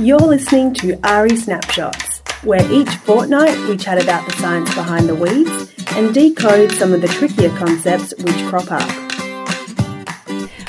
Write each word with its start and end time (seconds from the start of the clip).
You're 0.00 0.18
listening 0.18 0.72
to 0.76 0.96
AHRI 0.96 1.36
Snapshots, 1.36 2.20
where 2.42 2.72
each 2.72 2.88
fortnight 2.88 3.54
we 3.68 3.76
chat 3.76 4.02
about 4.02 4.26
the 4.26 4.34
science 4.38 4.74
behind 4.74 5.06
the 5.10 5.14
weeds 5.14 5.74
and 5.94 6.14
decode 6.14 6.72
some 6.72 6.94
of 6.94 7.02
the 7.02 7.08
trickier 7.08 7.50
concepts 7.50 8.14
which 8.16 8.36
crop 8.46 8.72
up. 8.72 8.88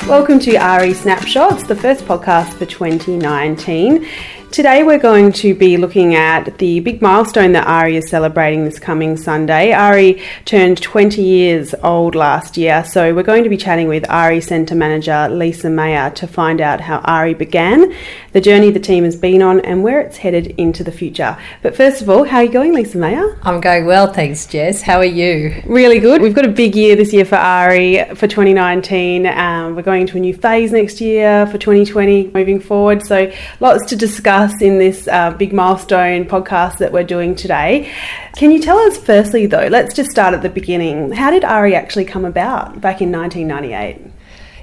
Welcome 0.05 0.38
to 0.39 0.55
AHRI 0.55 0.93
Snapshots, 0.93 1.63
the 1.63 1.77
first 1.77 2.03
podcast 2.03 2.52
for 2.55 2.65
2019. 2.65 4.05
Today 4.52 4.83
we're 4.83 4.99
going 4.99 5.31
to 5.31 5.55
be 5.55 5.77
looking 5.77 6.13
at 6.13 6.57
the 6.57 6.81
big 6.81 7.02
milestone 7.02 7.54
that 7.54 7.65
AHRI 7.67 7.93
is 7.93 8.09
celebrating 8.09 8.66
this 8.66 8.79
coming 8.79 9.16
Sunday. 9.16 9.71
AHRI 9.71 10.21
turned 10.43 10.81
20 10.81 11.21
years 11.21 11.73
old 11.84 12.16
last 12.16 12.57
year, 12.57 12.84
so 12.84 13.16
we're 13.16 13.23
going 13.23 13.45
to 13.45 13.49
be 13.49 13.55
chatting 13.55 13.88
with 13.88 14.03
AHRI 14.09 14.44
Centre 14.44 14.75
Manager 14.75 15.30
Lisa 15.30 15.70
Mayer 15.70 16.09
to 16.09 16.27
find 16.27 16.59
out 16.59 16.81
how 16.81 16.99
AHRI 16.99 17.38
began, 17.38 17.95
the 18.34 18.41
journey 18.41 18.72
the 18.72 18.80
team 18.81 19.05
has 19.05 19.16
been 19.16 19.41
on, 19.41 19.61
and 19.61 19.84
where 19.84 20.02
it's 20.02 20.17
headed 20.17 20.48
into 20.58 20.83
the 20.83 20.91
future. 20.91 21.38
But 21.61 21.77
first 21.77 22.02
of 22.02 22.09
all, 22.09 22.25
how 22.25 22.39
are 22.39 22.44
you 22.44 22.52
going, 22.52 22.73
Lisa 22.73 22.97
Mayer? 22.97 23.39
I'm 23.44 23.61
going 23.61 23.86
well, 23.86 24.11
thanks, 24.11 24.45
Jess. 24.45 24.81
How 24.81 24.97
are 24.97 25.05
you? 25.05 25.63
Really 25.66 25.99
good. 25.99 26.22
We've 26.22 26.36
got 26.36 26.44
a 26.44 26.52
big 26.52 26.75
year 26.75 26.97
this 26.97 27.13
year 27.13 27.23
for 27.23 27.38
AHRI 27.38 28.17
for 28.17 28.27
2019. 28.27 29.27
Um, 29.27 29.77
we're 29.77 29.81
going 29.81 30.02
into 30.02 30.17
a 30.17 30.20
new 30.20 30.33
phase 30.33 30.73
next 30.73 30.99
year 30.99 31.47
for 31.47 31.58
2020 31.58 32.31
moving 32.33 32.59
forward, 32.59 33.05
so 33.05 33.31
lots 33.61 33.86
to 33.86 33.95
discuss 33.95 34.41
us 34.41 34.62
in 34.62 34.80
this 34.80 35.08
uh, 35.08 35.31
big 35.31 35.54
milestone 35.54 36.26
podcast 36.26 36.80
that 36.80 36.91
we're 36.91 37.04
doing 37.04 37.36
today. 37.36 37.91
Can 38.36 38.52
you 38.52 38.59
tell 38.59 38.77
us, 38.80 38.98
firstly, 38.98 39.45
though, 39.45 39.67
let's 39.67 39.94
just 39.94 40.09
start 40.09 40.34
at 40.34 40.41
the 40.41 40.50
beginning. 40.50 41.12
How 41.12 41.30
did 41.30 41.44
AHRI 41.44 41.73
actually 41.73 42.05
come 42.05 42.26
about 42.26 42.81
back 42.81 43.02
in 43.02 43.12
1998? 43.12 44.12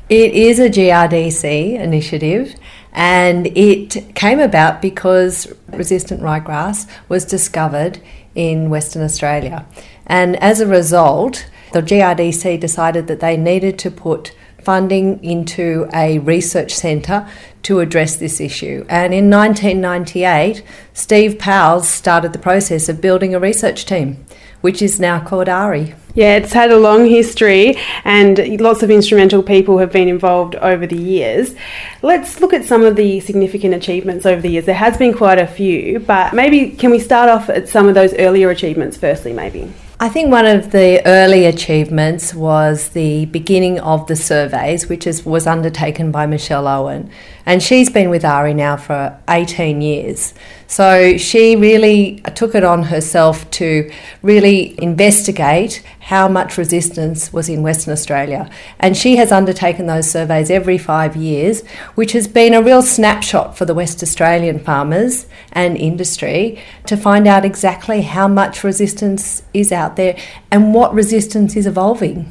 It 0.09 0.33
is 0.33 0.59
a 0.59 0.69
GRDC 0.69 1.79
initiative 1.79 2.55
and 2.93 3.47
it 3.48 4.15
came 4.15 4.41
about 4.41 4.83
because 4.83 5.53
resistant 5.69 6.23
ryegrass 6.23 6.89
was 7.09 7.25
discovered 7.25 8.01
in 8.35 8.70
Western 8.70 9.03
Australia. 9.03 9.67
And 10.07 10.37
as 10.37 10.61
a 10.61 10.67
result, 10.67 11.48
the 11.73 11.83
GRDC 11.83 12.59
decided 12.59 13.07
that 13.07 13.20
they 13.20 13.37
needed 13.37 13.79
to 13.81 13.91
put 13.91 14.35
funding 14.69 15.24
into 15.24 15.88
a 15.94 16.19
research 16.19 16.74
centre 16.74 17.27
to 17.62 17.80
address 17.80 18.16
this 18.16 18.38
issue. 18.38 18.84
And 18.91 19.14
in 19.14 19.30
1998, 19.30 20.62
Steve 20.92 21.38
Powles 21.38 21.88
started 21.88 22.34
the 22.34 22.38
process 22.38 22.91
of 22.91 23.00
building 23.00 23.34
a 23.34 23.41
research 23.41 23.86
team, 23.86 24.22
which 24.61 24.83
is 24.83 25.00
now 25.00 25.24
called 25.24 25.48
AHRI. 25.48 25.94
Yeah, 26.14 26.36
it's 26.36 26.52
had 26.52 26.70
a 26.70 26.77
long 26.77 27.06
history 27.06 27.78
and 28.05 28.61
lots 28.61 28.83
of 28.83 28.91
instrumental 28.91 29.42
people 29.42 29.78
have 29.78 29.91
been 29.91 30.06
involved 30.06 30.55
over 30.56 30.86
the 30.86 31.00
years. 31.00 31.55
Let's 32.02 32.42
look 32.42 32.52
at 32.52 32.66
some 32.66 32.83
of 32.83 32.94
the 32.94 33.20
significant 33.20 33.72
achievements 33.72 34.27
over 34.27 34.42
the 34.42 34.50
years. 34.50 34.66
There 34.66 34.74
has 34.74 34.98
been 34.98 35.14
quite 35.14 35.39
a 35.39 35.46
few, 35.46 36.00
but 36.00 36.34
maybe 36.34 36.72
can 36.72 36.91
we 36.91 36.98
start 36.98 37.30
off 37.30 37.48
at 37.48 37.70
some 37.70 37.89
of 37.89 37.94
those 37.94 38.12
earlier 38.19 38.50
achievements 38.50 38.98
firstly, 38.98 39.33
maybe? 39.33 39.72
I 40.01 40.09
think 40.09 40.31
one 40.31 40.47
of 40.47 40.71
the 40.71 41.05
early 41.07 41.45
achievements 41.45 42.33
was 42.33 42.91
the 42.91 43.25
beginning 43.25 43.81
of 43.81 44.07
the 44.07 44.15
surveys, 44.15 44.89
which 44.89 45.09
is, 45.09 45.27
was 45.27 45.45
undertaken 45.45 46.13
by 46.13 46.25
Michelle 46.25 46.69
Owen. 46.69 47.11
And 47.45 47.61
she's 47.61 47.91
been 47.91 48.09
with 48.09 48.23
AHRI 48.23 48.55
now 48.55 48.77
for 48.77 49.19
18 49.29 49.81
years. 49.81 50.35
So 50.70 51.16
she 51.16 51.56
really 51.56 52.20
took 52.34 52.55
it 52.55 52.62
on 52.62 52.84
herself 52.84 53.50
to 53.52 53.91
really 54.20 54.80
investigate 54.80 55.83
how 56.00 56.28
much 56.28 56.58
resistance 56.58 57.33
was 57.33 57.48
in 57.48 57.62
Western 57.62 57.94
Australia. 57.94 58.50
And 58.78 58.94
she 58.94 59.16
has 59.16 59.33
undertaken 59.33 59.86
those 59.86 60.11
surveys 60.11 60.50
every 60.50 60.77
five 60.77 61.16
years, 61.16 61.66
which 61.94 62.12
has 62.12 62.28
been 62.28 62.52
a 62.52 62.62
real 62.62 62.83
snapshot 62.83 63.56
for 63.56 63.64
the 63.64 63.74
West 63.74 64.02
Australian 64.02 64.58
farmers 64.58 65.27
and 65.52 65.74
industry 65.78 66.62
to 66.84 66.98
find 66.98 67.27
out 67.27 67.46
exactly 67.46 68.02
how 68.02 68.28
much 68.28 68.62
resistance 68.62 69.42
is 69.55 69.73
out 69.73 69.96
there 69.96 70.18
and 70.51 70.74
what 70.74 70.92
resistance 70.92 71.57
is 71.57 71.67
evolving. 71.67 72.30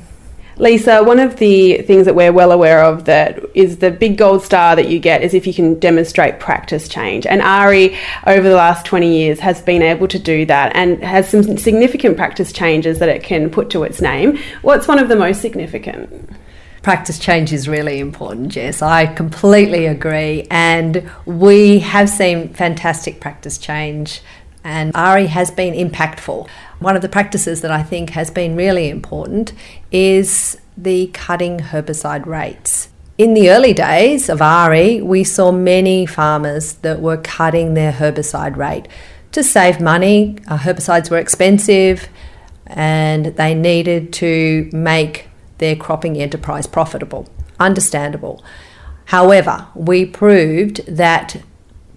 Lisa, 0.60 1.04
one 1.04 1.20
of 1.20 1.36
the 1.38 1.84
things 1.84 2.06
that 2.06 2.16
we're 2.16 2.34
well 2.34 2.52
aware 2.52 2.84
of 2.84 3.06
that 3.06 3.40
is 3.54 3.78
the 3.78 3.92
big 3.92 4.18
gold 4.18 4.44
star 4.44 4.76
that 4.76 4.90
you 4.90 4.98
get 4.98 5.22
is 5.22 5.34
if 5.34 5.46
you 5.46 5.54
can 5.54 5.78
demonstrate 5.80 6.40
practice 6.40 6.88
change. 6.88 7.28
And 7.28 7.42
AHRI, 7.42 7.96
over 8.26 8.50
the 8.50 8.56
last 8.56 8.86
20 8.86 9.16
years, 9.16 9.40
has 9.40 9.62
been 9.62 9.84
able 9.84 10.08
to 10.08 10.18
do 10.18 10.46
that 10.48 10.76
and 10.76 11.04
has 11.04 11.30
some 11.30 11.58
significant 11.58 12.18
practice 12.18 12.52
changes 12.52 12.98
that 13.00 13.10
it 13.10 13.24
can 13.24 13.50
put 13.52 13.70
to 13.72 13.84
its 13.84 14.02
name. 14.02 14.40
What's 14.64 14.88
one 14.88 15.00
of 15.00 15.10
the 15.10 15.16
most 15.16 15.42
significant? 15.42 16.30
practice 16.88 17.20
change 17.20 17.52
is 17.52 17.68
really 17.68 18.00
important, 18.00 18.48
Jess. 18.48 18.82
I 18.82 19.08
completely 19.08 19.88
agree. 19.88 20.48
And 20.50 21.12
we 21.26 21.80
have 21.80 22.10
seen 22.10 22.54
fantastic 22.54 23.20
practice 23.20 23.58
change, 23.58 24.22
and 24.68 24.94
AHRI 24.94 25.28
has 25.28 25.50
been 25.50 25.74
impactful. 25.74 26.46
One 26.80 26.98
of 26.98 27.02
the 27.02 27.08
practices 27.08 27.62
that 27.62 27.72
I 27.72 27.84
think 27.84 28.10
has 28.10 28.30
been 28.30 28.58
really 28.58 28.90
important 28.90 29.54
is 29.94 30.60
the 30.76 31.08
cutting 31.14 31.60
herbicide 31.60 32.26
rates. 32.26 32.90
In 33.18 33.34
the 33.34 33.50
early 33.50 33.72
days 33.72 34.28
of 34.28 34.40
AHRI, 34.40 35.02
we 35.02 35.24
saw 35.24 35.54
many 35.54 36.06
farmers 36.06 36.74
that 36.74 37.00
were 37.02 37.16
cutting 37.16 37.76
their 37.76 37.94
herbicide 37.94 38.58
rate 38.58 38.90
to 39.32 39.42
save 39.42 39.80
money. 39.80 40.38
Uh, 40.50 40.58
herbicides 40.58 41.10
were 41.10 41.18
expensive 41.18 42.10
and 42.66 43.28
they 43.38 43.56
needed 43.56 44.12
to 44.14 44.70
make 44.74 45.30
their 45.60 45.78
cropping 45.78 46.18
enterprise 46.18 46.68
profitable. 46.68 47.30
Understandable. 47.58 48.44
However, 49.06 49.68
we 49.74 50.06
proved 50.06 50.86
that 50.88 51.38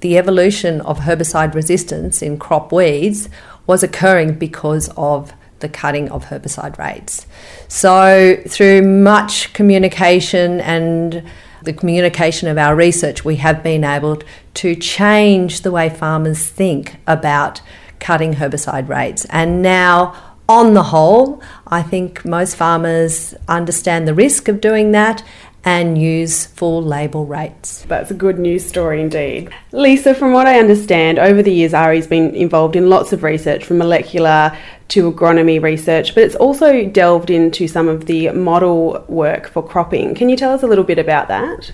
the 0.00 0.16
evolution 0.18 0.80
of 0.82 1.00
herbicide 1.00 1.54
resistance 1.54 2.22
in 2.22 2.38
crop 2.38 2.72
weeds 2.72 3.28
was 3.66 3.82
occurring 3.82 4.34
because 4.34 4.88
of 4.96 5.32
the 5.60 5.68
cutting 5.68 6.10
of 6.10 6.26
herbicide 6.26 6.78
rates. 6.78 7.26
So, 7.68 8.42
through 8.48 8.82
much 8.82 9.52
communication 9.52 10.60
and 10.60 11.22
the 11.62 11.72
communication 11.72 12.48
of 12.48 12.56
our 12.56 12.74
research, 12.74 13.24
we 13.24 13.36
have 13.36 13.62
been 13.62 13.84
able 13.84 14.22
to 14.54 14.74
change 14.74 15.60
the 15.60 15.70
way 15.70 15.90
farmers 15.90 16.46
think 16.46 16.96
about 17.06 17.60
cutting 17.98 18.34
herbicide 18.34 18.88
rates. 18.88 19.26
And 19.26 19.60
now, 19.60 20.16
on 20.48 20.74
the 20.74 20.82
whole, 20.82 21.40
I 21.66 21.82
think 21.82 22.24
most 22.24 22.56
farmers 22.56 23.34
understand 23.46 24.08
the 24.08 24.14
risk 24.14 24.48
of 24.48 24.60
doing 24.60 24.90
that 24.92 25.22
and 25.65 26.00
use 26.00 26.47
full 26.47 26.82
label 26.82 27.26
rates. 27.26 27.82
That's 27.82 28.10
a 28.10 28.15
good 28.15 28.38
news 28.38 28.66
story 28.66 29.00
indeed. 29.00 29.50
Lisa, 29.72 30.15
from 30.15 30.32
what 30.32 30.47
I 30.47 30.59
understand, 30.59 31.19
over 31.19 31.43
the 31.43 31.53
years, 31.53 31.72
AHRI's 31.72 32.06
been 32.06 32.34
involved 32.34 32.76
in 32.76 32.88
lots 32.88 33.12
of 33.12 33.22
research 33.22 33.65
from 33.65 33.78
molecular 33.78 34.56
to 34.88 35.12
agronomy 35.12 35.62
research, 35.62 36.15
but 36.15 36.25
it's 36.25 36.34
also 36.34 36.87
delved 36.87 37.31
into 37.31 37.69
some 37.69 37.88
of 37.88 38.06
the 38.06 38.31
model 38.31 39.04
work 39.09 39.48
for 39.48 39.62
cropping. 39.62 40.15
Can 40.15 40.28
you 40.28 40.37
tell 40.37 40.53
us 40.53 40.62
a 40.62 40.66
little 40.66 40.84
bit 40.84 40.98
about 40.98 41.28
that? 41.28 41.72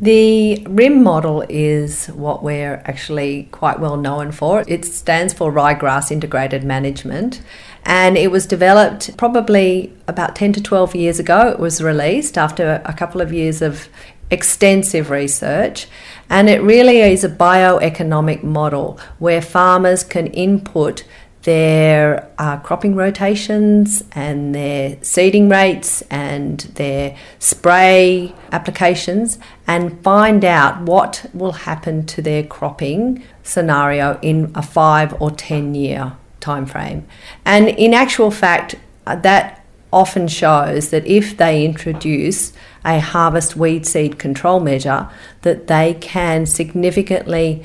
The 0.00 0.66
RIM 0.68 1.02
model 1.02 1.44
is 1.48 2.06
what 2.08 2.42
we're 2.42 2.82
actually 2.84 3.48
quite 3.52 3.78
well 3.78 3.96
known 3.96 4.32
for. 4.32 4.64
It 4.66 4.84
stands 4.84 5.32
for 5.32 5.52
Ryegrass 5.52 6.10
Integrated 6.10 6.64
Management 6.64 7.42
and 7.84 8.16
it 8.16 8.30
was 8.30 8.46
developed 8.46 9.16
probably 9.16 9.92
about 10.08 10.34
10 10.34 10.54
to 10.54 10.62
12 10.62 10.94
years 10.94 11.18
ago. 11.18 11.48
It 11.48 11.58
was 11.58 11.82
released 11.82 12.38
after 12.38 12.82
a 12.84 12.92
couple 12.92 13.20
of 13.20 13.32
years 13.32 13.60
of 13.60 13.88
extensive 14.30 15.10
research, 15.10 15.86
and 16.30 16.48
it 16.48 16.62
really 16.62 17.00
is 17.00 17.24
a 17.24 17.28
bioeconomic 17.28 18.42
model 18.42 18.98
where 19.18 19.42
farmers 19.42 20.02
can 20.02 20.28
input 20.28 21.04
their 21.42 22.30
uh, 22.38 22.56
cropping 22.60 22.96
rotations 22.96 24.02
and 24.12 24.54
their 24.54 24.96
seeding 25.02 25.46
rates 25.50 26.00
and 26.10 26.60
their 26.76 27.14
spray 27.38 28.34
applications 28.50 29.38
and 29.66 30.02
find 30.02 30.42
out 30.42 30.80
what 30.80 31.26
will 31.34 31.52
happen 31.52 32.06
to 32.06 32.22
their 32.22 32.42
cropping 32.42 33.22
scenario 33.42 34.18
in 34.22 34.50
a 34.54 34.62
five 34.62 35.14
or 35.20 35.30
ten 35.30 35.74
year 35.74 36.16
time 36.44 36.66
frame. 36.66 37.06
And 37.44 37.68
in 37.68 37.94
actual 37.94 38.30
fact, 38.30 38.76
uh, 39.06 39.16
that 39.16 39.64
often 39.92 40.28
shows 40.28 40.90
that 40.90 41.06
if 41.06 41.36
they 41.36 41.64
introduce 41.64 42.52
a 42.84 42.98
harvest 42.98 43.56
weed 43.56 43.86
seed 43.86 44.18
control 44.18 44.60
measure, 44.60 45.08
that 45.42 45.68
they 45.68 45.94
can 45.94 46.46
significantly 46.46 47.62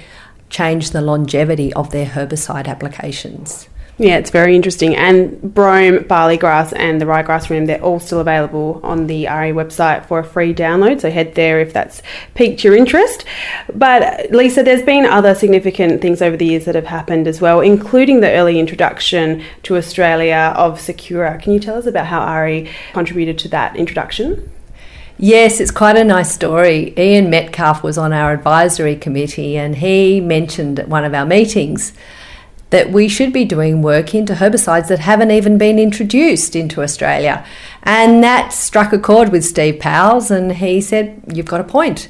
change 0.50 0.92
the 0.92 1.02
longevity 1.02 1.74
of 1.74 1.92
their 1.92 2.06
herbicide 2.06 2.68
applications. 2.68 3.68
Yeah, 4.00 4.16
it's 4.16 4.30
very 4.30 4.56
interesting. 4.56 4.96
And 4.96 5.54
brome, 5.54 6.04
barley 6.04 6.38
grass, 6.38 6.72
and 6.72 7.02
the 7.02 7.06
ryegrass 7.06 7.50
rim, 7.50 7.66
they're 7.66 7.84
all 7.84 8.00
still 8.00 8.22
available 8.22 8.80
on 8.82 9.08
the 9.08 9.25
AHRI 9.25 9.54
website 9.54 10.06
for 10.06 10.20
a 10.20 10.24
free 10.24 10.54
download. 10.54 11.02
So 11.02 11.12
head 11.12 11.36
there 11.36 11.60
if 11.60 11.74
that's 11.74 12.02
piqued 12.34 12.64
your 12.64 12.78
interest. 12.78 13.25
But 13.75 14.31
Lisa, 14.31 14.63
there's 14.63 14.83
been 14.83 15.06
other 15.06 15.36
significant 15.36 16.01
things 16.01 16.21
over 16.21 16.36
the 16.36 16.45
years 16.45 16.66
that 16.66 16.75
have 16.75 16.86
happened 16.86 17.27
as 17.27 17.42
well, 17.42 17.62
including 17.62 18.19
the 18.19 18.31
early 18.31 18.60
introduction 18.60 19.44
to 19.63 19.77
Australia 19.77 20.54
of 20.56 20.80
Sakura. 20.80 21.39
Can 21.39 21.54
you 21.54 21.60
tell 21.60 21.77
us 21.77 21.86
about 21.86 22.07
how 22.07 22.21
AHRI 22.21 22.69
contributed 22.94 23.38
to 23.39 23.48
that 23.50 23.75
introduction? 23.75 24.51
Yes, 25.18 25.60
it's 25.60 25.71
quite 25.71 25.98
a 25.98 26.04
nice 26.04 26.33
story. 26.33 26.94
Ian 26.98 27.30
Metcalfe 27.30 27.83
was 27.83 27.98
on 27.98 28.13
our 28.13 28.31
advisory 28.31 28.95
committee 28.95 29.57
and 29.57 29.75
he 29.75 30.22
mentioned 30.22 30.80
at 30.80 30.88
one 30.88 31.04
of 31.04 31.13
our 31.13 31.25
meetings 31.25 31.92
that 32.69 32.92
we 32.92 33.10
should 33.10 33.33
be 33.33 33.45
doing 33.45 33.81
work 33.81 34.13
into 34.13 34.33
herbicides 34.36 34.88
that 34.88 35.00
haven't 35.00 35.31
even 35.31 35.57
been 35.57 35.80
introduced 35.80 36.56
into 36.56 36.81
Australia. 36.81 37.45
And 37.83 38.24
that 38.24 38.54
struck 38.54 38.94
a 38.94 39.00
chord 39.00 39.33
with 39.33 39.44
Steve 39.44 39.80
Powles 39.80 40.31
and 40.31 40.54
he 40.54 40.80
said, 40.80 41.22
You've 41.27 41.48
got 41.48 41.62
a 41.62 41.65
point. 41.65 42.07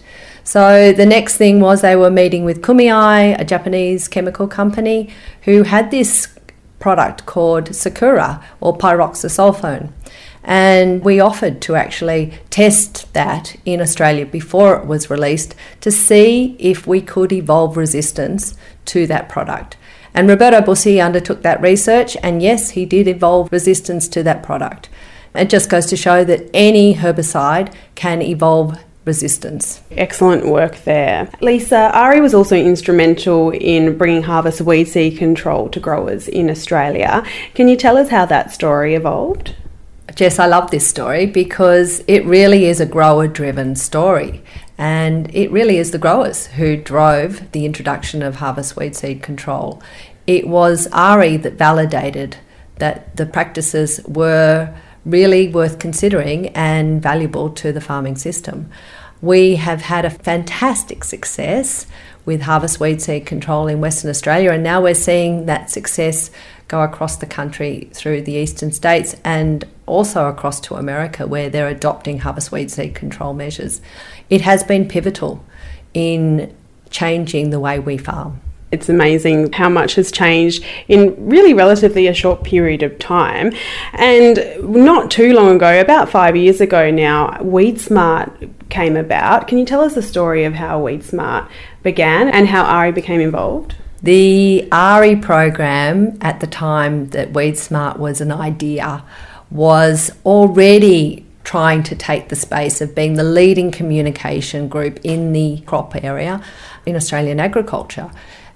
So 0.50 0.92
the 0.94 1.06
next 1.06 1.38
thing 1.38 1.60
was 1.60 1.82
they 1.82 1.96
were 1.96 2.10
meeting 2.10 2.44
with 2.44 2.64
Kumiai, 2.64 3.40
a 3.40 3.46
Japanese 3.46 4.08
chemical 4.08 4.48
company, 4.48 5.12
who 5.44 5.62
had 5.62 5.92
this 5.92 6.28
product 6.80 7.28
called 7.28 7.76
Sakura 7.76 8.44
or 8.60 8.76
pyroxasulfone. 8.76 9.92
And 10.44 11.04
we 11.04 11.20
offered 11.20 11.62
to 11.62 11.76
actually 11.76 12.34
test 12.50 13.14
that 13.14 13.58
in 13.64 13.80
Australia 13.80 14.26
before 14.26 14.76
it 14.76 14.88
was 14.88 15.12
released 15.12 15.54
to 15.82 15.92
see 15.92 16.56
if 16.58 16.88
we 16.88 17.00
could 17.00 17.32
evolve 17.32 17.78
resistance 17.78 18.58
to 18.86 19.06
that 19.06 19.30
product. 19.30 19.78
And 20.16 20.28
Roberto 20.28 20.62
Busi 20.62 21.00
undertook 21.00 21.44
that 21.44 21.62
research, 21.62 22.18
and 22.24 22.42
yes, 22.42 22.72
he 22.72 22.88
did 22.88 23.08
evolve 23.08 23.52
resistance 23.52 24.08
to 24.08 24.24
that 24.24 24.42
product. 24.42 24.90
It 25.36 25.52
just 25.52 25.70
goes 25.70 25.86
to 25.86 25.96
show 25.96 26.24
that 26.24 26.50
any 26.56 26.96
herbicide 26.96 27.72
can 27.94 28.24
evolve 28.24 28.80
resistance. 29.10 29.82
Excellent 29.92 30.46
work 30.46 30.76
there. 30.84 31.30
Lisa, 31.42 31.92
AHRI 31.94 32.22
was 32.22 32.34
also 32.34 32.56
instrumental 32.56 33.50
in 33.50 33.98
bringing 33.98 34.24
harvest 34.24 34.62
weed 34.62 34.88
seed 34.88 35.18
control 35.18 35.68
to 35.70 35.80
growers 35.80 36.28
in 36.28 36.50
Australia. 36.56 37.24
Can 37.56 37.68
you 37.68 37.76
tell 37.76 37.98
us 37.98 38.10
how 38.10 38.26
that 38.28 38.52
story 38.52 38.94
evolved? 38.96 39.56
Jess, 40.16 40.38
I 40.40 40.48
love 40.48 40.70
this 40.70 40.88
story 40.88 41.26
because 41.26 42.04
it 42.08 42.24
really 42.26 42.66
is 42.66 42.80
a 42.80 42.86
grower 42.86 43.28
driven 43.28 43.76
story. 43.76 44.44
And 44.78 45.34
it 45.36 45.52
really 45.52 45.78
is 45.78 45.92
the 45.92 46.06
growers 46.06 46.48
who 46.58 46.78
drove 46.78 47.52
the 47.52 47.66
introduction 47.66 48.22
of 48.22 48.36
harvest 48.36 48.76
weed 48.78 48.96
seed 48.96 49.22
control. 49.24 49.82
It 50.28 50.48
was 50.48 50.88
AHRI 50.94 51.42
that 51.44 51.54
validated 51.54 52.38
that 52.78 53.16
the 53.18 53.26
practices 53.26 54.00
were 54.08 54.74
really 55.06 55.48
worth 55.48 55.80
considering 55.80 56.48
and 56.50 57.02
valuable 57.02 57.50
to 57.50 57.72
the 57.72 57.82
farming 57.82 58.16
system. 58.16 58.70
We 59.22 59.58
have 59.58 59.82
had 59.82 60.06
a 60.06 60.10
fantastic 60.10 61.04
success 61.04 61.86
with 62.26 62.42
harvest 62.42 62.80
weed 62.80 63.02
seed 63.02 63.26
control 63.26 63.68
in 63.68 63.82
Western 63.82 64.10
Australia, 64.10 64.52
and 64.52 64.64
now 64.64 64.82
we're 64.82 64.96
seeing 64.96 65.46
that 65.48 65.70
success 65.70 66.32
go 66.68 66.82
across 66.82 67.18
the 67.18 67.26
country 67.26 67.90
through 67.94 68.22
the 68.22 68.34
eastern 68.34 68.72
states 68.72 69.16
and 69.26 69.66
also 69.88 70.28
across 70.28 70.62
to 70.62 70.76
America, 70.76 71.28
where 71.28 71.50
they're 71.50 71.68
adopting 71.68 72.20
harvest 72.20 72.52
weed 72.52 72.72
seed 72.72 72.96
control 72.96 73.34
measures. 73.34 73.82
It 74.30 74.42
has 74.42 74.64
been 74.64 74.88
pivotal 74.88 75.44
in 75.94 76.56
changing 76.90 77.50
the 77.50 77.60
way 77.60 77.80
we 77.80 77.98
farm. 77.98 78.40
It's 78.72 78.88
amazing 78.88 79.52
how 79.54 79.68
much 79.68 79.96
has 79.96 80.12
changed 80.12 80.64
in 80.88 81.16
really 81.18 81.54
relatively 81.54 82.06
a 82.08 82.14
short 82.14 82.44
period 82.44 82.84
of 82.84 83.00
time. 83.00 83.52
And 83.94 84.40
not 84.62 85.10
too 85.10 85.34
long 85.34 85.56
ago, 85.56 85.82
about 85.82 86.10
five 86.10 86.36
years 86.36 86.62
ago 86.62 86.92
now, 86.92 87.30
WeedSmart 87.40 88.50
came 88.70 88.96
about. 88.96 89.48
Can 89.48 89.58
you 89.58 89.66
tell 89.66 89.82
us 89.82 89.96
the 89.96 90.04
story 90.04 90.44
of 90.46 90.54
how 90.54 90.82
WeedSmart 90.82 91.50
began 91.82 92.30
and 92.30 92.48
how 92.48 92.64
AHRI 92.64 92.94
became 92.94 93.22
involved? 93.22 93.76
The 94.04 94.68
AHRI 94.72 95.22
program 95.22 96.18
at 96.22 96.40
the 96.40 96.48
time 96.48 97.10
that 97.10 97.34
WeedSmart 97.34 97.98
was 97.98 98.22
an 98.22 98.32
idea 98.32 99.04
was 99.50 100.12
already 100.26 101.26
trying 101.44 101.82
to 101.82 101.96
take 101.96 102.30
the 102.30 102.36
space 102.36 102.82
of 102.82 102.94
being 102.94 103.16
the 103.16 103.24
leading 103.24 103.72
communication 103.72 104.68
group 104.68 105.00
in 105.04 105.34
the 105.34 105.62
crop 105.66 105.96
area 106.04 106.40
in 106.86 106.96
Australian 106.96 107.40
agriculture. 107.40 108.12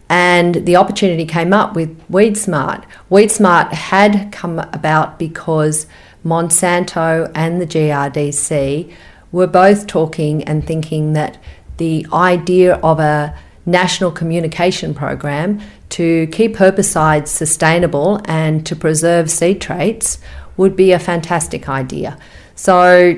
And 0.10 0.66
the 0.66 0.76
opportunity 0.76 1.26
came 1.26 1.54
up 1.54 1.76
with 1.76 1.98
WeedSmart. 2.10 2.84
WeedSmart 3.10 3.72
had 3.72 4.32
come 4.32 4.60
about 4.60 5.18
because 5.18 5.88
Monsanto 6.26 7.32
and 7.34 7.62
the 7.62 7.66
GRDC 7.66 8.94
were 9.32 9.48
both 9.48 9.88
talking 9.88 10.44
and 10.44 10.66
thinking 10.66 11.14
that 11.14 11.38
the 11.78 12.06
idea 12.14 12.76
of 12.76 13.00
a 13.00 13.36
national 13.66 14.12
communication 14.12 14.94
program 14.94 15.60
to 15.90 16.28
keep 16.28 16.56
herbicides 16.56 17.28
sustainable 17.28 18.22
and 18.26 18.66
to 18.66 18.76
preserve 18.76 19.30
seed 19.30 19.62
traits 19.62 20.20
would 20.58 20.76
be 20.76 20.92
a 20.92 21.00
fantastic 21.00 21.68
idea. 21.70 22.18
So 22.56 23.16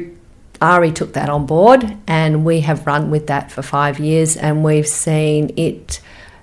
AHRI 0.62 0.94
took 0.94 1.14
that 1.14 1.30
on 1.30 1.46
board 1.46 1.98
and 2.08 2.46
we 2.46 2.62
have 2.62 2.88
run 2.88 3.12
with 3.12 3.28
that 3.28 3.52
for 3.52 3.62
five 3.62 4.00
years 4.00 4.38
and 4.38 4.64
we've 4.64 4.88
seen 4.88 5.54
it 5.58 6.00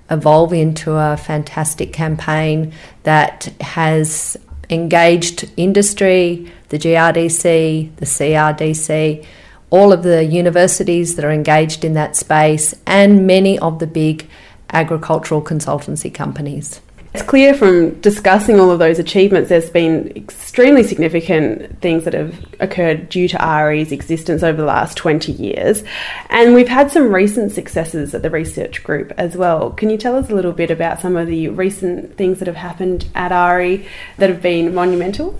evolve 0.09 0.53
into 0.53 0.93
a 0.93 1.17
fantastic 1.17 1.93
campaign 1.93 2.73
that 3.03 3.45
has 3.61 4.37
engaged 4.69 5.49
industry, 5.57 6.51
the 6.69 6.77
GRDC, 6.77 7.95
the 7.95 8.05
CRDC, 8.05 9.25
all 9.69 9.91
of 9.91 10.03
the 10.03 10.23
universities 10.23 11.15
that 11.15 11.25
are 11.25 11.31
engaged 11.31 11.83
in 11.83 11.93
that 11.93 12.15
space, 12.15 12.75
and 12.85 13.25
many 13.25 13.57
of 13.59 13.79
the 13.79 13.87
big 13.87 14.29
agricultural 14.71 15.41
consultancy 15.41 16.13
companies. 16.13 16.81
It's 17.13 17.21
clear 17.21 17.53
from 17.53 17.99
discussing 18.01 18.59
all 18.59 18.71
of 18.71 18.79
those 18.79 18.97
achievements, 18.97 19.49
there's 19.49 19.69
been 19.69 20.11
extremely 20.15 20.81
significant 20.81 21.79
things 21.79 22.05
that 22.05 22.15
have 22.15 22.43
occurred 22.59 23.07
due 23.09 23.27
to 23.27 23.37
AHRI's 23.37 23.91
existence 23.91 24.41
over 24.41 24.57
the 24.57 24.65
last 24.65 24.97
20 24.97 25.31
years. 25.31 25.83
And 26.31 26.55
we've 26.55 26.67
had 26.67 26.91
some 26.91 27.13
recent 27.13 27.51
successes 27.51 28.15
at 28.15 28.23
the 28.23 28.31
research 28.31 28.83
group 28.83 29.13
as 29.15 29.37
well. 29.37 29.69
Can 29.69 29.91
you 29.91 29.97
tell 29.97 30.15
us 30.15 30.31
a 30.31 30.33
little 30.33 30.53
bit 30.53 30.71
about 30.71 31.01
some 31.01 31.15
of 31.15 31.27
the 31.27 31.49
recent 31.49 32.17
things 32.17 32.39
that 32.39 32.47
have 32.47 32.55
happened 32.55 33.07
at 33.13 33.31
AHRI 33.31 33.85
that 34.17 34.31
have 34.31 34.41
been 34.41 34.73
monumental? 34.73 35.39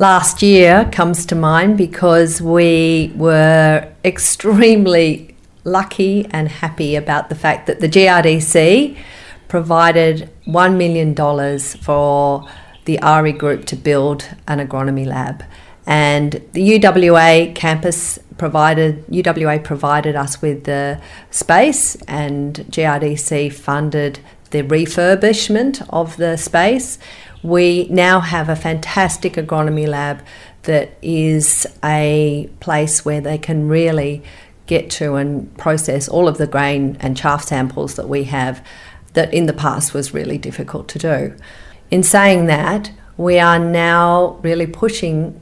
Last 0.00 0.42
year 0.42 0.88
comes 0.90 1.24
to 1.26 1.36
mind 1.36 1.78
because 1.78 2.42
we 2.42 3.12
were 3.14 3.88
extremely 4.04 5.36
lucky 5.62 6.26
and 6.32 6.48
happy 6.48 6.96
about 6.96 7.28
the 7.28 7.36
fact 7.36 7.68
that 7.68 7.78
the 7.78 7.88
GRDC 7.88 8.96
provided 9.52 10.30
$1 10.46 10.76
million 10.78 11.14
for 11.82 12.48
the 12.86 12.96
AHRI 13.02 13.36
group 13.36 13.66
to 13.66 13.76
build 13.76 14.26
an 14.48 14.66
agronomy 14.66 15.04
lab. 15.04 15.44
And 15.86 16.40
the 16.52 16.78
UWA 16.78 17.54
campus 17.54 18.18
provided 18.38 19.06
UWA 19.08 19.62
provided 19.62 20.16
us 20.16 20.40
with 20.40 20.64
the 20.64 21.02
space, 21.30 21.96
and 22.08 22.54
GRDC 22.70 23.52
funded 23.52 24.20
the 24.52 24.62
refurbishment 24.62 25.86
of 25.90 26.16
the 26.16 26.38
space. 26.38 26.98
We 27.42 27.88
now 27.90 28.20
have 28.20 28.48
a 28.48 28.56
fantastic 28.56 29.34
agronomy 29.34 29.86
lab 29.86 30.24
that 30.62 30.96
is 31.02 31.66
a 31.84 32.48
place 32.60 33.04
where 33.04 33.20
they 33.20 33.36
can 33.36 33.68
really 33.68 34.22
get 34.66 34.88
to 34.92 35.16
and 35.16 35.54
process 35.58 36.08
all 36.08 36.26
of 36.26 36.38
the 36.38 36.46
grain 36.46 36.96
and 37.00 37.18
chaff 37.18 37.44
samples 37.44 37.96
that 37.96 38.08
we 38.08 38.24
have 38.24 38.64
that 39.14 39.32
in 39.32 39.46
the 39.46 39.52
past 39.52 39.94
was 39.94 40.14
really 40.14 40.38
difficult 40.38 40.88
to 40.88 40.98
do. 40.98 41.34
In 41.90 42.02
saying 42.02 42.46
that, 42.46 42.90
we 43.16 43.38
are 43.38 43.58
now 43.58 44.38
really 44.42 44.66
pushing 44.66 45.40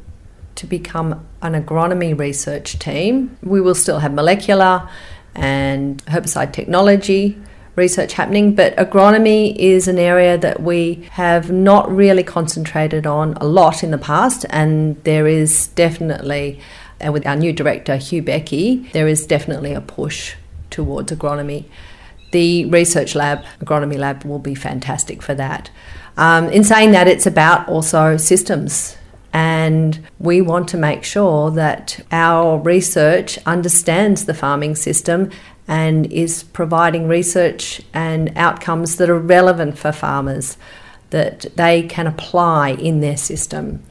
to 0.57 0.67
become 0.67 1.27
an 1.43 1.55
agronomy 1.55 2.19
research 2.19 2.79
team. 2.79 3.37
We 3.43 3.61
will 3.61 3.75
still 3.75 4.01
have 4.01 4.13
molecular 4.13 4.89
and 5.35 6.05
herbicide 6.07 6.53
technology 6.53 7.41
research 7.77 8.13
happening, 8.15 8.55
but 8.55 8.77
agronomy 8.77 9.57
is 9.57 9.89
an 9.89 9.99
area 9.99 10.37
that 10.37 10.61
we 10.63 11.09
have 11.13 11.51
not 11.51 11.91
really 11.91 12.25
concentrated 12.25 13.07
on 13.07 13.35
a 13.35 13.47
lot 13.47 13.83
in 13.83 13.91
the 13.91 13.99
past, 13.99 14.45
and 14.51 15.03
there 15.05 15.27
is 15.27 15.69
definitely, 15.69 16.61
and 16.99 17.13
with 17.13 17.27
our 17.27 17.37
new 17.37 17.53
director, 17.53 17.97
Hugh 17.97 18.23
Beckie, 18.23 18.91
there 18.93 19.09
is 19.09 19.27
definitely 19.27 19.73
a 19.73 19.81
push 19.81 20.35
towards 20.69 21.13
agronomy. 21.13 21.65
The 22.33 22.67
research 22.67 23.15
lab, 23.15 23.45
agronomy 23.61 23.99
lab, 23.99 24.25
will 24.25 24.39
be 24.39 24.55
fantastic 24.55 25.23
for 25.23 25.35
that. 25.35 25.71
Um, 26.17 26.49
in 26.49 26.65
saying 26.65 26.93
that, 26.93 27.09
it's 27.09 27.27
about 27.27 27.69
also 27.69 28.17
systems. 28.17 28.97
And 29.33 30.01
we 30.19 30.41
want 30.41 30.69
to 30.69 30.77
make 30.77 31.05
sure 31.05 31.51
that 31.53 32.01
our 32.11 32.59
research 32.59 33.39
understands 33.47 34.25
the 34.25 34.35
farming 34.35 34.75
system 34.75 35.31
and 35.69 36.13
is 36.13 36.43
providing 36.43 37.07
research 37.07 37.81
and 37.95 38.33
outcomes 38.37 38.97
that 38.97 39.09
are 39.09 39.19
relevant 39.19 39.79
for 39.79 39.93
farmers 39.93 40.57
that 41.11 41.47
they 41.57 41.83
can 41.85 42.07
apply 42.09 42.71
in 42.71 43.01
their 43.01 43.17
system. 43.17 43.83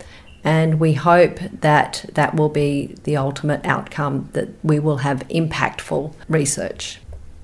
And 0.43 0.79
we 0.79 0.93
hope 0.93 1.39
that 1.61 2.05
that 2.13 2.35
will 2.35 2.49
be 2.49 2.95
the 3.03 3.17
ultimate 3.17 3.65
outcome, 3.65 4.29
that 4.33 4.49
we 4.63 4.79
will 4.79 4.97
have 4.97 5.27
impactful 5.29 6.13
research. 6.27 6.99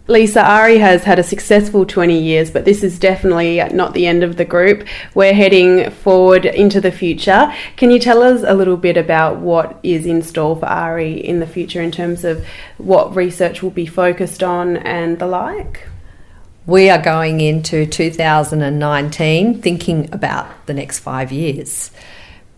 Lisa 0.07 0.39
AHRI 0.39 0.79
has 0.79 1.03
had 1.03 1.17
a 1.17 1.23
successful 1.23 1.83
20 1.83 2.19
years, 2.19 2.51
but 2.51 2.63
this 2.63 2.83
is 2.83 2.99
definitely 2.99 3.57
not 3.73 3.95
the 3.95 4.05
end 4.05 4.23
of 4.23 4.35
the 4.35 4.45
group. 4.45 4.87
We're 5.15 5.33
heading 5.33 5.89
forward 5.89 6.45
into 6.45 6.79
the 6.79 6.91
future. 6.91 7.51
Can 7.75 7.89
you 7.89 7.97
tell 7.97 8.21
us 8.21 8.43
a 8.45 8.53
little 8.53 8.77
bit 8.77 8.97
about 8.97 9.37
what 9.37 9.79
is 9.81 10.05
in 10.05 10.21
store 10.21 10.55
for 10.57 10.67
AHRI 10.67 11.19
in 11.19 11.39
the 11.39 11.47
future 11.47 11.81
in 11.81 11.91
terms 11.91 12.23
of 12.23 12.45
what 12.77 13.15
research 13.15 13.63
will 13.63 13.71
be 13.71 13.87
focused 13.87 14.43
on 14.43 14.77
and 14.77 15.17
the 15.17 15.25
like? 15.25 15.87
We 16.67 16.91
are 16.91 17.01
going 17.01 17.41
into 17.41 17.87
2019 17.87 19.59
thinking 19.59 20.09
about 20.13 20.67
the 20.67 20.73
next 20.75 20.99
five 20.99 21.31
years 21.31 21.89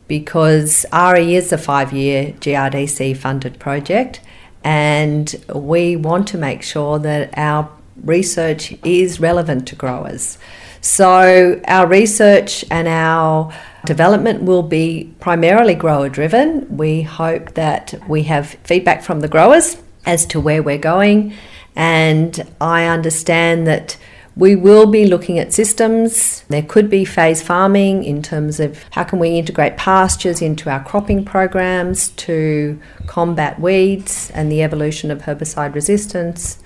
because 0.10 0.86
AHRI 0.92 1.34
is 1.34 1.54
a 1.54 1.58
five 1.58 1.94
year 1.94 2.34
GRDC 2.42 3.16
funded 3.16 3.58
project 3.58 4.20
and 4.68 5.34
we 5.56 5.96
want 5.96 6.28
to 6.28 6.38
make 6.38 6.62
sure 6.62 7.00
that 7.00 7.30
our 7.38 7.70
research 8.04 8.76
is 8.84 9.18
relevant 9.18 9.66
to 9.70 9.76
growers. 9.76 10.38
So, 10.82 11.62
our 11.70 11.88
research 11.88 12.66
and 12.70 12.86
our 12.86 13.54
development 13.86 14.44
will 14.44 14.64
be 14.64 15.14
primarily 15.22 15.74
grower 15.74 16.10
driven. 16.10 16.76
We 16.76 17.02
hope 17.02 17.54
that 17.54 17.94
we 18.10 18.24
have 18.24 18.58
feedback 18.66 19.04
from 19.04 19.22
the 19.22 19.30
growers 19.30 19.78
as 20.06 20.26
to 20.28 20.40
where 20.42 20.62
we're 20.62 20.78
going, 20.78 21.34
and 21.78 22.46
I 22.60 22.88
understand 22.88 23.68
that 23.68 23.96
we 24.38 24.56
will 24.56 24.86
be 24.86 25.08
looking 25.08 25.40
at 25.40 25.52
systems. 25.52 26.44
There 26.48 26.62
could 26.62 26.92
be 26.92 27.06
phase 27.06 27.42
farming 27.42 28.04
in 28.04 28.22
terms 28.22 28.60
of 28.60 28.84
how 28.92 29.04
can 29.04 29.18
we 29.18 29.30
integrate 29.40 29.78
pastures 29.78 30.44
into 30.44 30.70
our 30.70 30.84
cropping 30.84 31.26
programs 31.26 32.10
to 32.10 32.80
combat 33.08 33.60
weeds 33.60 34.30
and 34.36 34.52
the 34.52 34.62
evolution 34.62 35.10
of 35.10 35.24
herbicide 35.24 35.74
resistance. 35.74 36.60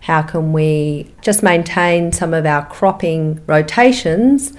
How 0.00 0.20
can 0.22 0.52
we 0.52 1.10
just 1.22 1.42
maintain 1.42 2.12
some 2.12 2.34
of 2.34 2.44
our 2.44 2.66
cropping 2.66 3.40
rotations 3.46 4.52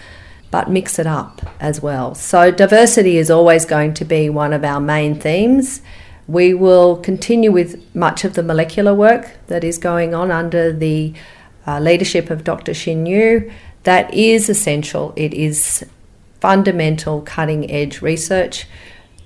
but 0.49 0.69
mix 0.69 0.97
it 0.97 1.05
up 1.05 1.41
as 1.59 1.81
well? 1.81 2.15
So, 2.15 2.49
diversity 2.49 3.17
is 3.17 3.29
always 3.29 3.65
going 3.65 3.93
to 3.95 4.05
be 4.05 4.31
one 4.31 4.51
of 4.51 4.63
our 4.63 4.79
main 4.79 5.19
themes. 5.19 5.81
We 6.27 6.55
will 6.55 6.97
continue 6.97 7.51
with 7.51 7.83
much 7.95 8.25
of 8.25 8.33
the 8.33 8.43
molecular 8.43 8.95
work 8.95 9.37
that 9.47 9.63
is 9.63 9.77
going 9.77 10.15
on 10.15 10.31
under 10.31 10.73
the 10.73 11.13
uh, 11.67 11.79
leadership 11.79 12.29
of 12.29 12.43
Dr. 12.43 12.71
Qin 12.71 13.07
Yu. 13.07 13.51
That 13.83 14.11
is 14.13 14.49
essential. 14.49 15.13
It 15.15 15.33
is 15.33 15.85
fundamental 16.39 17.21
cutting 17.21 17.69
edge 17.69 18.01
research. 18.01 18.67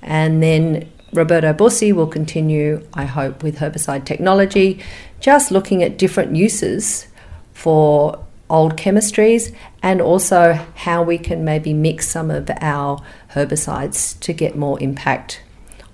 And 0.01 0.41
then 0.41 0.91
Roberto 1.13 1.53
Busi 1.53 1.93
will 1.93 2.07
continue, 2.07 2.85
I 2.93 3.05
hope, 3.05 3.43
with 3.43 3.59
herbicide 3.59 4.05
technology, 4.05 4.81
just 5.19 5.51
looking 5.51 5.83
at 5.83 5.97
different 5.97 6.35
uses 6.35 7.07
for 7.53 8.25
old 8.49 8.75
chemistries 8.75 9.55
and 9.81 10.01
also 10.01 10.53
how 10.75 11.03
we 11.03 11.17
can 11.17 11.45
maybe 11.45 11.73
mix 11.73 12.07
some 12.07 12.29
of 12.29 12.49
our 12.59 13.01
herbicides 13.31 14.19
to 14.19 14.33
get 14.33 14.57
more 14.57 14.81
impact 14.81 15.41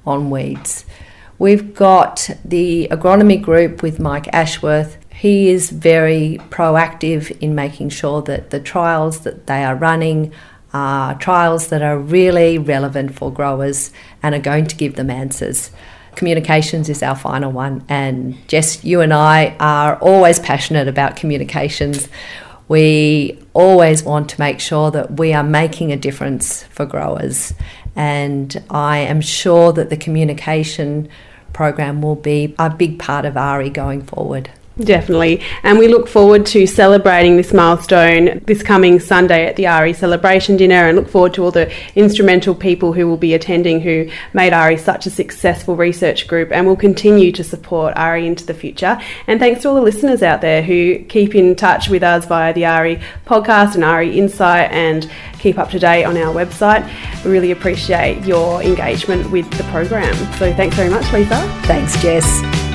on 0.05 0.29
weeds. 0.29 0.85
We've 1.39 1.75
got 1.75 2.31
the 2.43 2.87
agronomy 2.89 3.39
group 3.39 3.83
with 3.83 3.99
Mike 3.99 4.27
Ashworth 4.33 4.97
he 5.17 5.49
is 5.49 5.71
very 5.71 6.37
proactive 6.49 7.35
in 7.41 7.55
making 7.55 7.89
sure 7.89 8.21
that 8.21 8.51
the 8.51 8.59
trials 8.59 9.21
that 9.21 9.47
they 9.47 9.63
are 9.63 9.75
running 9.75 10.31
are 10.73 11.17
trials 11.17 11.69
that 11.69 11.81
are 11.81 11.97
really 11.97 12.59
relevant 12.59 13.15
for 13.15 13.33
growers 13.33 13.91
and 14.21 14.35
are 14.35 14.39
going 14.39 14.67
to 14.67 14.75
give 14.75 14.95
them 14.95 15.09
answers. 15.09 15.71
Communications 16.15 16.87
is 16.87 17.01
our 17.01 17.15
final 17.15 17.51
one, 17.51 17.83
and 17.89 18.37
Jess, 18.47 18.83
you 18.83 19.01
and 19.01 19.11
I 19.11 19.55
are 19.59 19.95
always 19.95 20.39
passionate 20.39 20.87
about 20.87 21.15
communications. 21.15 22.07
We 22.67 23.39
always 23.53 24.03
want 24.03 24.29
to 24.29 24.39
make 24.39 24.59
sure 24.59 24.91
that 24.91 25.17
we 25.17 25.33
are 25.33 25.43
making 25.43 25.91
a 25.91 25.97
difference 25.97 26.61
for 26.63 26.85
growers, 26.85 27.55
and 27.95 28.55
I 28.69 28.99
am 28.99 29.21
sure 29.21 29.73
that 29.73 29.89
the 29.89 29.97
communication 29.97 31.09
program 31.53 32.03
will 32.03 32.15
be 32.15 32.53
a 32.59 32.69
big 32.69 32.99
part 32.99 33.25
of 33.25 33.33
AHRI 33.33 33.73
going 33.73 34.03
forward. 34.03 34.51
Definitely. 34.79 35.41
And 35.63 35.79
we 35.79 35.87
look 35.87 36.07
forward 36.07 36.45
to 36.47 36.67
celebrating 36.67 37.35
this 37.35 37.51
milestone 37.51 38.41
this 38.45 38.61
coming 38.61 38.99
Sunday 38.99 39.47
at 39.47 39.55
the 39.55 39.63
AHRI 39.63 39.95
celebration 39.95 40.55
dinner 40.55 40.87
and 40.87 40.95
look 40.95 41.09
forward 41.09 41.33
to 41.35 41.43
all 41.43 41.51
the 41.51 41.71
instrumental 41.95 42.53
people 42.53 42.93
who 42.93 43.07
will 43.07 43.17
be 43.17 43.33
attending 43.33 43.81
who 43.81 44.07
made 44.33 44.53
AHRI 44.53 44.79
such 44.79 45.07
a 45.07 45.09
successful 45.09 45.75
research 45.75 46.27
group 46.27 46.51
and 46.51 46.67
will 46.67 46.75
continue 46.75 47.31
to 47.31 47.43
support 47.43 47.95
AHRI 47.95 48.27
into 48.27 48.45
the 48.45 48.53
future. 48.53 48.99
And 49.25 49.39
thanks 49.39 49.63
to 49.63 49.69
all 49.69 49.75
the 49.75 49.81
listeners 49.81 50.21
out 50.21 50.41
there 50.41 50.61
who 50.61 50.99
keep 51.05 51.33
in 51.33 51.55
touch 51.55 51.89
with 51.89 52.03
us 52.03 52.25
via 52.25 52.53
the 52.53 52.63
AHRI 52.63 53.01
podcast 53.25 53.73
and 53.73 53.83
AHRI 53.83 54.15
Insight 54.15 54.71
and 54.71 55.09
keep 55.39 55.57
up 55.57 55.71
to 55.71 55.79
date 55.79 56.03
on 56.03 56.17
our 56.17 56.33
website. 56.33 56.87
We 57.23 57.31
really 57.31 57.51
appreciate 57.51 58.23
your 58.25 58.61
engagement 58.61 59.31
with 59.31 59.49
the 59.57 59.63
program. 59.65 60.13
So 60.35 60.53
thanks 60.53 60.75
very 60.75 60.89
much, 60.89 61.11
Lisa. 61.11 61.41
Thanks, 61.63 61.99
Jess. 62.01 62.66